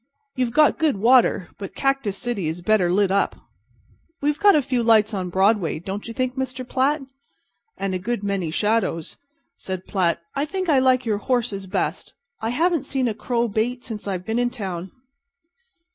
You've 0.35 0.49
got 0.51 0.79
good 0.79 0.97
water, 0.97 1.49
but 1.59 1.75
Cactus 1.75 2.17
City 2.17 2.47
is 2.47 2.63
better 2.63 2.91
lit 2.91 3.11
up." 3.11 3.35
"We've 4.19 4.39
got 4.39 4.55
a 4.55 4.61
few 4.63 4.81
lights 4.81 5.13
on 5.13 5.29
Broadway, 5.29 5.77
don't 5.77 6.07
you 6.07 6.13
think, 6.15 6.35
Mr. 6.35 6.67
Platt?" 6.67 7.03
"And 7.77 7.93
a 7.93 7.99
good 7.99 8.23
many 8.23 8.49
shadows," 8.49 9.17
said 9.57 9.85
Platt. 9.85 10.19
"I 10.33 10.43
think 10.45 10.69
I 10.69 10.79
like 10.79 11.05
your 11.05 11.19
horses 11.19 11.67
best. 11.67 12.15
I 12.41 12.49
haven't 12.49 12.81
seen 12.81 13.07
a 13.07 13.13
crow 13.13 13.47
bait 13.47 13.83
since 13.83 14.07
I've 14.07 14.25
been 14.25 14.39
in 14.39 14.49
town." 14.49 14.89